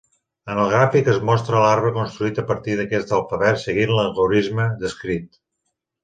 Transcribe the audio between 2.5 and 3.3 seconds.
partir d'aquest